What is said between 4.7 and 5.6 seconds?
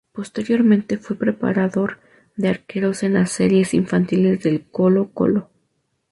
Colo-Colo.